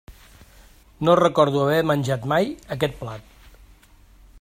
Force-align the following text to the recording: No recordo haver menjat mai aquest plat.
No 1.09 1.15
recordo 1.19 1.61
haver 1.65 1.85
menjat 1.91 2.27
mai 2.33 2.51
aquest 2.77 3.01
plat. 3.05 3.41